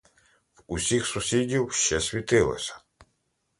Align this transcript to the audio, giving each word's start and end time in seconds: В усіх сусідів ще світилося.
В 0.55 0.63
усіх 0.67 1.05
сусідів 1.07 1.71
ще 1.71 2.01
світилося. 2.01 2.79